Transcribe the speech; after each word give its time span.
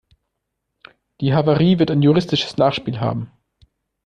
Die 1.19 1.31
Havarie 1.35 1.77
wird 1.77 1.91
ein 1.91 2.01
juristisches 2.01 2.57
Nachspiel 2.57 2.99
haben. 2.99 3.31